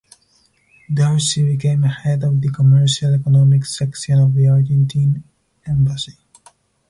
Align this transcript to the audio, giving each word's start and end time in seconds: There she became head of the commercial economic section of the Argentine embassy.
There 0.89 1.19
she 1.19 1.43
became 1.45 1.83
head 1.83 2.23
of 2.23 2.41
the 2.41 2.49
commercial 2.49 3.13
economic 3.13 3.65
section 3.65 4.17
of 4.17 4.33
the 4.33 4.47
Argentine 4.49 5.23
embassy. 5.67 6.17